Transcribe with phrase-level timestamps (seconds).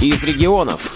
[0.00, 0.92] из регионов.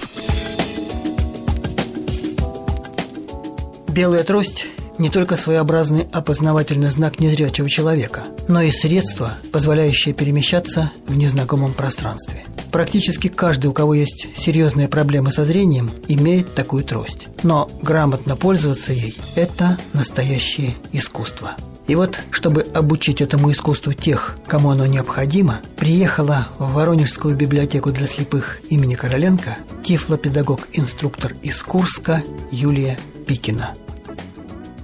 [3.89, 4.67] Белая трость
[4.99, 12.45] не только своеобразный опознавательный знак незрячего человека, но и средство, позволяющее перемещаться в незнакомом пространстве.
[12.71, 17.29] Практически каждый, у кого есть серьезные проблемы со зрением, имеет такую трость.
[17.43, 21.57] Но грамотно пользоваться ей– это настоящее искусство.
[21.87, 28.07] И вот, чтобы обучить этому искусству тех, кому оно необходимо, приехала в Воронежскую библиотеку для
[28.07, 33.75] слепых имени Короленко тифлопедагог-инструктор из Курска Юлия Пикина–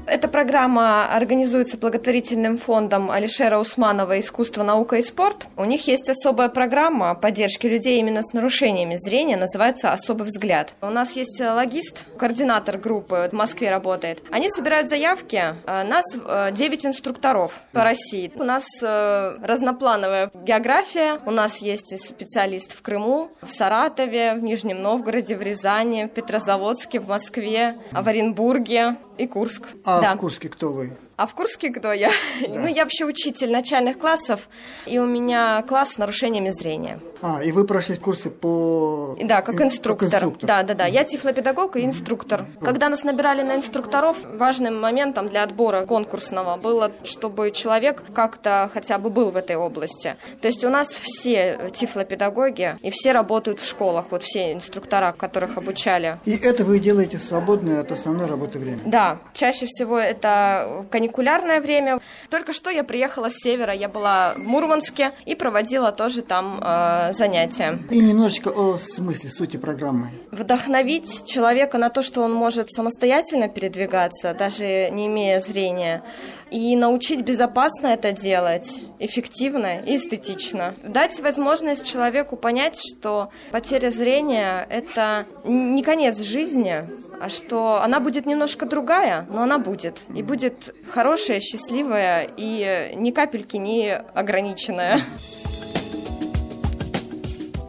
[0.09, 5.47] эта программа организуется благотворительным фондом Алишера Усманова «Искусство, наука и спорт».
[5.57, 10.75] У них есть особая программа поддержки людей именно с нарушениями зрения, называется «Особый взгляд».
[10.81, 14.23] У нас есть логист, координатор группы в Москве работает.
[14.31, 15.55] Они собирают заявки.
[15.67, 18.33] Э, нас 9 э, инструкторов по России.
[18.35, 21.21] У нас э, разноплановая география.
[21.27, 27.01] У нас есть специалист в Крыму, в Саратове, в Нижнем Новгороде, в Рязани, в Петрозаводске,
[27.01, 29.63] в Москве, в Оренбурге и Курск.
[29.85, 30.15] А да.
[30.15, 30.93] в Курске кто вы?
[31.19, 32.11] А в Курске кто я?
[32.49, 32.61] Да.
[32.61, 34.49] Ну, я вообще учитель начальных классов,
[34.87, 37.01] и у меня класс с нарушениями зрения.
[37.21, 39.17] А, и вы прошли курсы по...
[39.21, 40.09] Да, как инструктор.
[40.09, 40.47] Как инструктор.
[40.47, 40.87] Да, да, да.
[40.87, 42.43] Я тифлопедагог и инструктор.
[42.43, 42.65] Mm-hmm.
[42.65, 48.99] Когда нас набирали на инструкторов, важным моментом для отбора конкурсного было, чтобы человек как-то хотя
[48.99, 50.17] бы был в этой области.
[50.41, 55.59] То есть у нас все тифлопедагоги, и все работают в школах, вот все инструктора, которых
[55.59, 56.19] обучали.
[56.25, 58.79] И это вы делаете свободное от основной работы время?
[58.85, 62.01] Да, чаще всего это каникулярное время.
[62.31, 67.13] Только что я приехала с севера, я была в Мурманске и проводила тоже там э,
[67.13, 67.79] занятия.
[67.91, 70.09] И немножечко о смысле, сути программы.
[70.31, 76.03] Вдохновить человека на то, что он может самостоятельно передвигаться, даже не имея зрения,
[76.51, 80.75] и научить безопасно это делать, эффективно и эстетично.
[80.83, 86.89] Дать возможность человеку понять, что потеря зрения– это не конец жизни,
[87.29, 90.05] что она будет немножко другая, но она будет.
[90.15, 95.03] И будет хорошая, счастливая и ни капельки не ограниченная.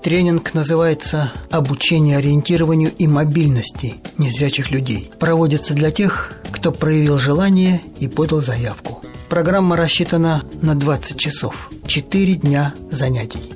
[0.04, 5.12] Тренинг называется «Обучение ориентированию и мобильности незрячих людей».
[5.20, 9.02] Проводится для тех, кто проявил желание и подал заявку.
[9.28, 13.54] Программа рассчитана на 20 часов, 4 дня занятий.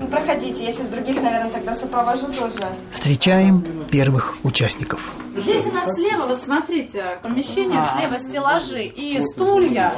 [0.00, 2.66] Ну, проходите, я сейчас других, наверное, тогда сопровожу тоже.
[2.90, 5.14] Встречаем первых участников.
[5.36, 7.96] Здесь у нас слева, вот смотрите, помещение, а.
[7.96, 9.92] слева стеллажи и стулья.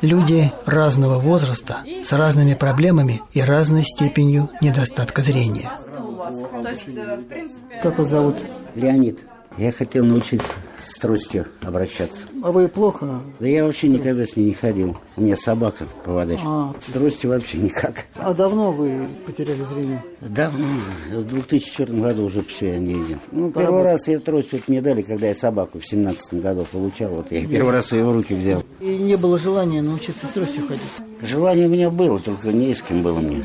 [0.00, 5.70] Люди разного возраста, с разными проблемами и разной степенью недостатка зрения.
[6.96, 7.18] Э,
[7.82, 8.36] как вас зовут?
[8.74, 9.18] Леонид.
[9.56, 12.26] Я хотел научиться с тростью обращаться.
[12.42, 13.20] А вы плохо?
[13.38, 14.96] Да я вообще никогда с ней не ходил.
[15.16, 16.40] У меня собака поводырь.
[16.44, 16.74] А.
[16.80, 18.06] С тростью вообще никак.
[18.16, 20.02] А давно вы потеряли зрение?
[20.20, 20.66] Давно.
[21.12, 23.18] В 2004 году уже все, я не видел.
[23.30, 26.66] Ну, Пора первый раз я трость вот мне дали, когда я собаку в 17 году
[26.70, 27.10] получал.
[27.10, 28.64] Вот я первый раз ее в руки взял.
[28.80, 30.82] И не было желания научиться с тростью ходить?
[31.22, 33.40] Желание у меня было, только не с кем было мне.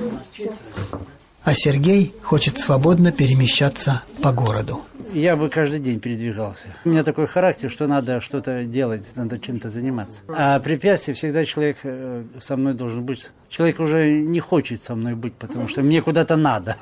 [1.44, 4.81] А Сергей хочет свободно перемещаться по городу
[5.14, 6.68] я бы каждый день передвигался.
[6.86, 10.22] У меня такой характер, что надо что-то делать, надо чем-то заниматься.
[10.28, 15.15] А препятствие всегда человек э, со мной должен быть человек уже не хочет со мной
[15.15, 16.77] быть, потому что мне куда-то надо.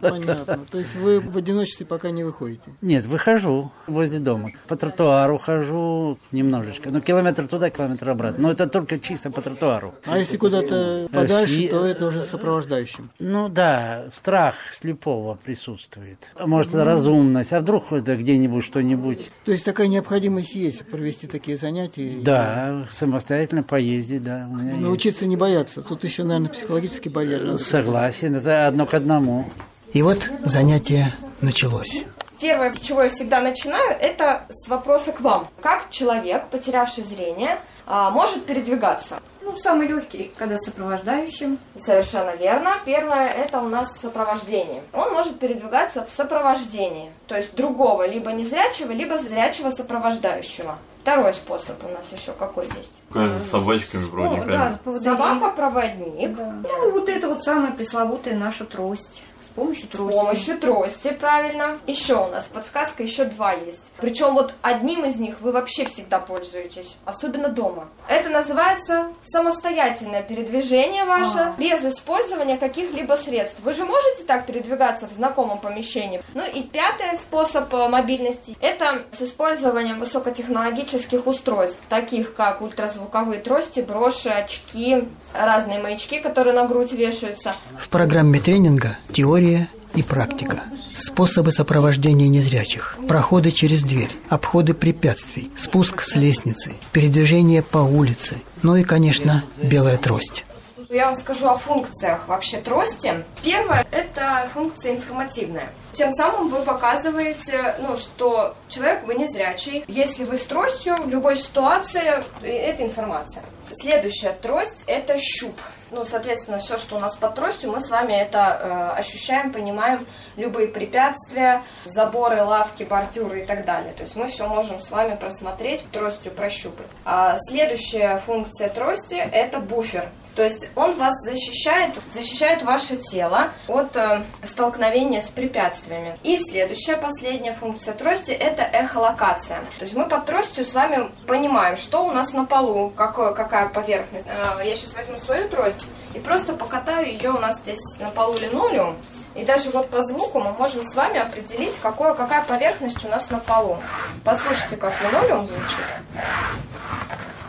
[0.00, 0.58] Понятно.
[0.70, 2.62] То есть вы в одиночестве пока не выходите?
[2.82, 4.50] Нет, выхожу возле дома.
[4.66, 6.90] По тротуару хожу немножечко.
[6.90, 8.42] Ну, километр туда, километр обратно.
[8.42, 9.94] Но это только чисто по тротуару.
[10.06, 13.10] А если куда-то подальше, то это уже сопровождающим?
[13.18, 16.18] Ну да, страх слепого присутствует.
[16.38, 16.84] Может, ну.
[16.84, 17.52] разумность.
[17.52, 19.30] А вдруг это где-нибудь что-нибудь.
[19.44, 22.18] То есть такая необходимость есть провести такие занятия?
[22.22, 24.46] Да, самостоятельно поездить, да.
[24.46, 25.82] Научиться не бояться.
[25.82, 27.58] Тут тут еще, наверное, психологический барьер.
[27.58, 29.44] Согласен, это одно к одному.
[29.92, 32.04] И вот занятие началось.
[32.40, 35.48] Первое, с чего я всегда начинаю, это с вопроса к вам.
[35.60, 39.20] Как человек, потерявший зрение, а, может передвигаться?
[39.42, 41.58] Ну, самый легкий, когда сопровождающим.
[41.78, 42.76] Совершенно верно.
[42.86, 44.82] Первое– это у нас сопровождение.
[44.94, 50.78] Он может передвигаться в сопровождении, то есть другого, либо незрячего, либо зрячего сопровождающего.
[51.02, 52.92] Второй способ у нас еще какой есть?
[53.10, 54.42] Конечно, с собачками вроде.
[54.42, 56.36] Ну, да, Собака-проводник.
[56.36, 56.54] Да.
[56.62, 60.12] Ну, вот это вот самая пресловутая наша трость помощью трости.
[60.12, 61.78] С помощью трости, правильно.
[61.86, 63.80] Еще у нас подсказка, еще два есть.
[64.00, 67.88] Причем вот одним из них вы вообще всегда пользуетесь, особенно дома.
[68.08, 71.54] Это называется самостоятельное передвижение ваше, а.
[71.58, 73.60] без использования каких-либо средств.
[73.62, 76.22] Вы же можете так передвигаться в знакомом помещении.
[76.34, 83.80] Ну и пятый способ э, мобильности– это с использованием высокотехнологических устройств, таких как ультразвуковые трости,
[83.80, 87.54] броши, очки, разные маячки, которые на грудь вешаются.
[87.78, 90.62] В программе тренинга теория и практика.
[90.96, 98.76] Способы сопровождения незрячих, проходы через дверь, обходы препятствий, спуск с лестницы, передвижение по улице, ну
[98.76, 100.44] и, конечно, белая трость.
[100.90, 103.24] Я вам скажу о функциях вообще трости.
[103.44, 105.72] Первое– это функция информативная.
[105.92, 109.84] Тем самым вы показываете, ну, что человек вы незрячий.
[109.86, 112.02] Если вы с тростью, в любой ситуации
[112.42, 113.44] это информация.
[113.70, 115.54] Следующая трость– это щуп.
[115.90, 120.06] Ну, соответственно, все, что у нас под тростью, мы с вами это э, ощущаем, понимаем,
[120.36, 123.92] любые препятствия, заборы, лавки, бордюры и так далее.
[123.92, 126.86] То есть мы все можем с вами просмотреть, тростью прощупать.
[127.04, 130.08] А следующая функция трости– это буфер.
[130.36, 136.16] То есть он вас защищает, защищает ваше тело от э, столкновения с препятствиями.
[136.22, 139.58] И следующая, последняя функция трости– это эхолокация.
[139.78, 143.68] То есть мы под тростью с вами понимаем, что у нас на полу, какое, какая
[143.68, 144.26] поверхность.
[144.26, 148.38] Э, я сейчас возьму свою трость и просто покатаю ее у нас здесь на полу
[148.38, 148.96] линолеум.
[149.34, 153.30] И даже вот по звуку мы можем с вами определить, какое, какая поверхность у нас
[153.30, 153.78] на полу.
[154.24, 155.84] Послушайте, как линолеум звучит.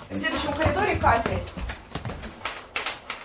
[0.09, 1.39] В следующем коридоре кафель.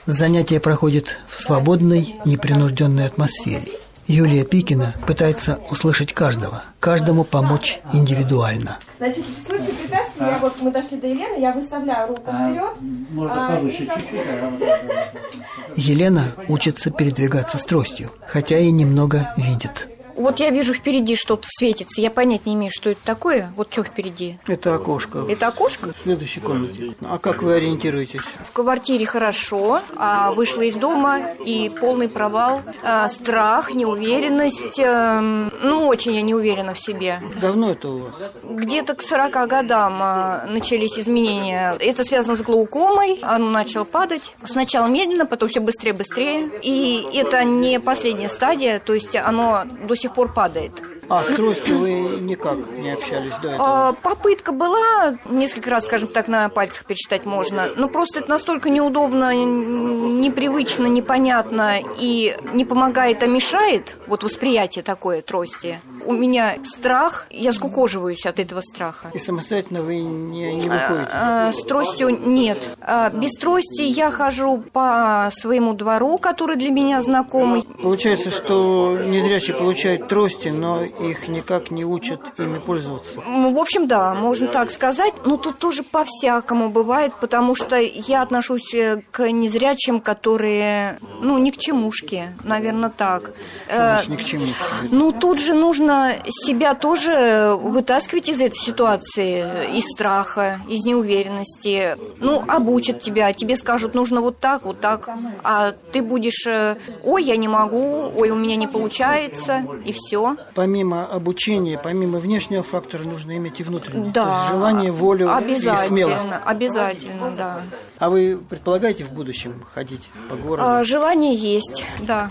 [0.07, 3.73] Занятие проходит в свободной, непринужденной атмосфере.
[4.07, 8.79] Юлия Пикина пытается услышать каждого, каждому помочь индивидуально.
[8.99, 12.77] Значит, в случае препятствия, я вот мы дошли до Елены, я выставляю руку вперед.
[13.11, 14.21] Можно а, повыше чуть-чуть.
[14.61, 19.89] а Елена учится передвигаться с тростью, хотя и немного видит.
[20.17, 22.01] Вот я вижу впереди что-то светится.
[22.01, 23.53] Я понять не имею, что это такое.
[23.55, 24.39] Вот что впереди.
[24.47, 25.25] Это окошко.
[25.29, 25.93] Это окошко?
[25.99, 26.95] В следующей комнате.
[27.03, 28.21] А как вы ориентируетесь?
[28.45, 34.79] В квартире хорошо, а вышла из дома и полный провал, а, страх, неуверенность.
[34.79, 37.21] эм, ну, очень я не уверена в себе.
[37.41, 38.15] Давно это у вас?
[38.43, 41.77] Где-то к 40 годам а, начались изменения.
[41.79, 43.19] Это связано с глаукомой.
[43.23, 44.35] Оно начало падать.
[44.45, 46.51] Сначала медленно, потом все быстрее, быстрее.
[46.63, 50.73] И это не последняя стадия, то есть оно до сих пор падает.
[51.09, 53.89] А с тростью вы никак не общались до этого?
[53.89, 58.71] А, Попытка была, несколько раз, скажем так, на пальцах пересчитать можно, но просто это настолько
[58.71, 65.81] неудобно, непривычно, непонятно и не помогает, а мешает, вот восприятие такое трости.
[66.07, 69.11] У меня страх, я скукоживаюсь от этого страха.
[69.13, 71.09] И самостоятельно вы не, не выходите?
[71.13, 72.77] А, С тростью нет.
[72.81, 77.63] А, Без трости я хожу по своему двору, который для меня знакомый.
[77.83, 83.21] Получается, что незрячие получают трости, но их никак не учат ими пользоваться.
[83.27, 85.13] Ну, В общем, да, можно так сказать.
[85.25, 91.51] Но тут тоже по-всякому бывает, потому что я отношусь э, к незрячим, которые, ну, ни
[91.51, 93.33] к чемушке, наверное, так.
[93.69, 94.45] Э, Значит, ни к чему.
[94.91, 95.96] Ну, тут же нужно
[96.29, 101.97] себя тоже вытаскивать из этой ситуации, из страха, из неуверенности.
[102.21, 105.09] Ну, обучат тебя, тебе скажут, нужно вот так, вот так,
[105.43, 110.37] а ты будешь, э, ой, я не могу, ой, у меня не получается, и все.
[110.55, 114.11] Помимо обучения, помимо внешнего фактора, нужно иметь и внутренний.
[114.11, 114.25] Да.
[114.25, 115.87] То есть желание, волю и смелость.
[115.87, 117.61] Обязательно, обязательно, да.
[117.99, 120.69] А вы предполагаете в будущем ходить по городу?
[120.69, 122.31] А, желание есть, да.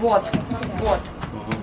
[0.00, 0.22] Вот,
[0.80, 1.00] вот,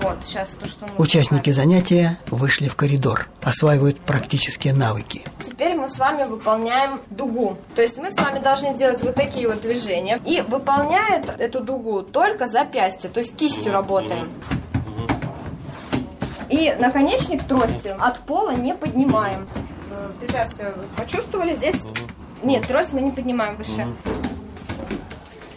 [0.09, 1.01] вот, сейчас то, что нужно.
[1.01, 5.23] Участники занятия вышли в коридор, осваивают практические навыки.
[5.45, 7.57] Теперь мы с вами выполняем дугу.
[7.75, 10.19] То есть мы с вами должны делать вот такие вот движения.
[10.25, 14.29] И выполняет эту дугу только запястье, то есть кистью работаем.
[16.49, 19.47] И наконечник трости от пола не поднимаем.
[19.91, 21.75] Э, Препятствие вы почувствовали здесь?
[22.43, 23.87] Нет, трость мы не поднимаем выше.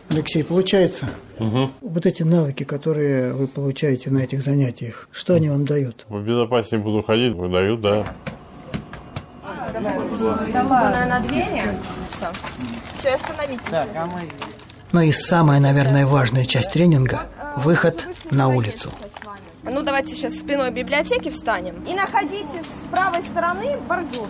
[0.08, 1.06] Алексей, получается,
[1.38, 6.06] вот эти навыки, которые вы получаете на этих занятиях, что они вам дают?
[6.08, 8.04] Безопаснее буду ходить, выдают, да.
[9.72, 11.06] Давай.
[11.06, 11.62] На двери.
[12.98, 13.62] Все, остановитесь.
[14.92, 17.22] Но и самая, наверное, важная часть тренинга–
[17.56, 18.90] выход на улицу.
[19.62, 21.84] Ну, давайте сейчас спиной библиотеки встанем.
[21.86, 24.26] И находите с правой стороны бордюр.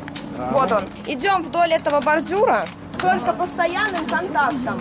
[0.52, 0.84] Вот он.
[1.06, 2.64] Идем вдоль этого бордюра,
[3.00, 4.80] только постоянным контактом.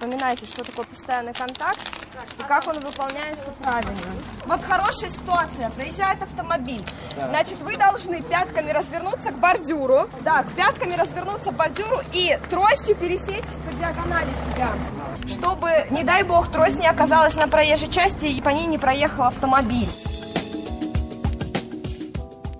[0.00, 1.78] Вспоминайте, что такое постоянный контакт
[2.38, 4.00] и как он выполняется правильно.
[4.46, 5.68] Вот хорошая ситуация.
[5.68, 6.82] Проезжает автомобиль.
[7.28, 10.08] Значит, вы должны пятками развернуться к бордюру.
[10.22, 14.70] Да, пятками развернуться к бордюру и тростью пересечь по диагонали себя.
[15.28, 19.24] Чтобы, не дай бог, трость не оказалась на проезжей части и по ней не проехал
[19.24, 19.88] автомобиль.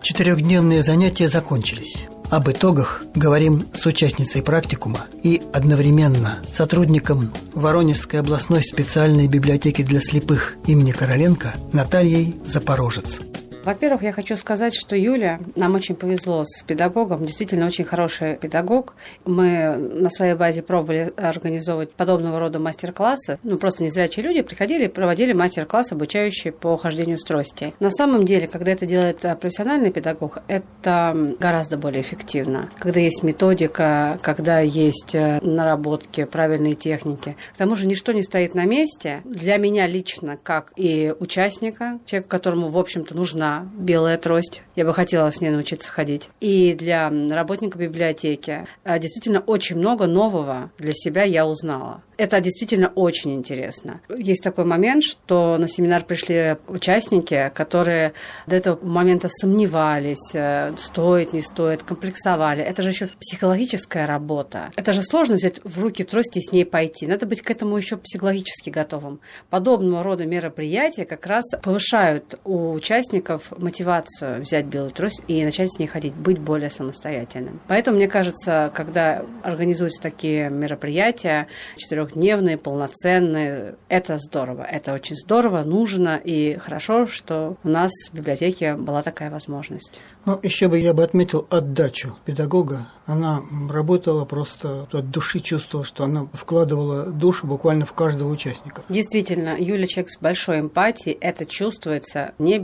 [0.02, 2.06] Четырехдневные занятия закончились.
[2.30, 10.56] Об итогах говорим с участницей практикума и одновременно сотрудником Воронежской областной специальной библиотеки для слепых
[10.66, 13.20] имени Короленко Натальей Запорожец.
[13.64, 18.94] Во-первых, я хочу сказать, что Юля, нам очень повезло с педагогом, действительно очень хороший педагог.
[19.26, 23.38] Мы на своей базе пробовали организовывать подобного рода мастер-классы.
[23.42, 27.74] Ну, просто незрячие люди приходили и проводили мастер-класс, обучающий по хождению с трости.
[27.80, 32.70] На самом деле, когда это делает а, профессиональный педагог, это гораздо более эффективно.
[32.78, 37.36] Когда есть методика, когда есть э, наработки, правильные техники.
[37.52, 39.20] К тому же ничто не стоит на месте.
[39.24, 44.62] Для меня лично, как и участника, человека, которому, в общем-то, нужна белая трость.
[44.76, 46.30] Я бы хотела с ней научиться ходить.
[46.40, 52.02] И для работника библиотеки а, действительно очень много нового для себя я узнала.
[52.20, 54.02] Это действительно очень интересно.
[54.14, 58.12] Есть такой момент, что на семинар пришли участники, которые
[58.46, 62.62] до этого момента сомневались, э, стоит, не стоит, комплексовали.
[62.62, 64.70] Это же еще психологическая работа.
[64.76, 67.06] Это же сложно взять в руки трость и с ней пойти.
[67.06, 69.20] Надо быть к этому еще психологически готовым.
[69.48, 75.78] Подобного рода мероприятия как раз повышают у участников мотивацию взять белую трость и начать с
[75.78, 77.60] ней ходить, быть более самостоятельным.
[77.66, 83.76] Поэтому, мне кажется, когда организуются такие мероприятия, четырех трехдневные, полноценные.
[83.88, 89.30] Это здорово, это очень здорово, нужно и хорошо, что у нас в библиотеке была такая
[89.30, 90.00] возможность.
[90.26, 92.86] Ну, еще бы я бы отметил отдачу педагога.
[93.06, 98.82] Она работала просто от души, чувствовала, что она вкладывала душу буквально в каждого участника.
[98.88, 102.58] Действительно, Юля человек с большой эмпатией, это чувствуется, не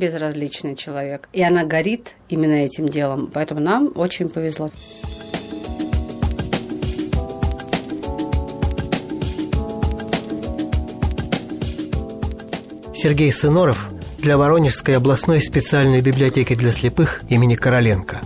[0.66, 1.28] безразличный человек.
[1.32, 4.70] И она горит именно этим делом, поэтому нам очень повезло.
[12.94, 18.20] Сергей Сыноров для Воронежской областной специальной библиотеки для слепых имени Короленко